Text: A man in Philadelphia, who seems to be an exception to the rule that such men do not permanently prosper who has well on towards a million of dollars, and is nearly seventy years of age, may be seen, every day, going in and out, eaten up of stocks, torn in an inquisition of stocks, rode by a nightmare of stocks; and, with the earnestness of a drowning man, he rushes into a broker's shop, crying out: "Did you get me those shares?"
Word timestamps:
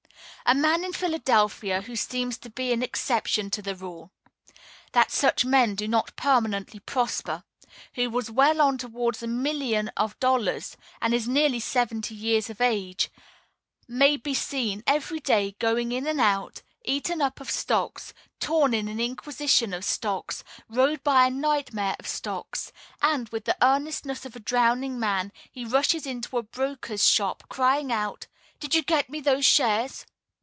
A 0.43 0.55
man 0.55 0.83
in 0.83 0.91
Philadelphia, 0.91 1.81
who 1.83 1.95
seems 1.95 2.37
to 2.39 2.49
be 2.49 2.73
an 2.73 2.83
exception 2.83 3.49
to 3.51 3.61
the 3.61 3.73
rule 3.75 4.11
that 4.91 5.09
such 5.09 5.45
men 5.45 5.75
do 5.75 5.87
not 5.87 6.13
permanently 6.17 6.81
prosper 6.81 7.45
who 7.93 8.09
has 8.17 8.29
well 8.29 8.59
on 8.59 8.77
towards 8.77 9.23
a 9.23 9.27
million 9.27 9.87
of 9.95 10.19
dollars, 10.19 10.75
and 11.01 11.13
is 11.13 11.25
nearly 11.27 11.61
seventy 11.61 12.15
years 12.15 12.49
of 12.49 12.59
age, 12.59 13.09
may 13.87 14.17
be 14.17 14.33
seen, 14.33 14.83
every 14.85 15.21
day, 15.21 15.55
going 15.59 15.93
in 15.93 16.05
and 16.05 16.19
out, 16.19 16.63
eaten 16.83 17.21
up 17.21 17.39
of 17.39 17.49
stocks, 17.49 18.13
torn 18.41 18.73
in 18.73 18.89
an 18.89 18.99
inquisition 18.99 19.73
of 19.73 19.85
stocks, 19.85 20.43
rode 20.67 21.01
by 21.01 21.25
a 21.25 21.29
nightmare 21.29 21.95
of 21.97 22.07
stocks; 22.07 22.73
and, 23.01 23.29
with 23.29 23.45
the 23.45 23.55
earnestness 23.61 24.25
of 24.25 24.35
a 24.35 24.39
drowning 24.41 24.99
man, 24.99 25.31
he 25.49 25.63
rushes 25.63 26.05
into 26.05 26.37
a 26.37 26.43
broker's 26.43 27.07
shop, 27.07 27.43
crying 27.47 27.89
out: 27.89 28.27
"Did 28.59 28.75
you 28.75 28.81
get 28.83 29.09
me 29.09 29.21
those 29.21 29.45
shares?" 29.45 30.05